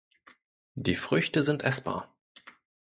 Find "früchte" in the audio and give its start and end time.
0.95-1.43